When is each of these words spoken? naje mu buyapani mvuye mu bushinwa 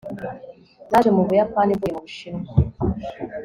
naje 0.91 1.09
mu 1.15 1.21
buyapani 1.27 1.73
mvuye 1.77 1.91
mu 1.93 2.01
bushinwa 2.05 2.49